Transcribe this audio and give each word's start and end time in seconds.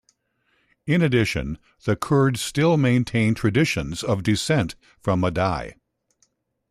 In 0.87 1.03
addition, 1.03 1.59
the 1.83 1.95
Kurds 1.95 2.41
still 2.41 2.75
maintain 2.75 3.35
traditions 3.35 4.01
of 4.01 4.23
descent 4.23 4.73
from 4.99 5.19
Madai. 5.19 5.75